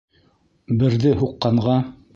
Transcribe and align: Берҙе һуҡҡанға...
Берҙе 0.81 1.13
һуҡҡанға... 1.21 1.81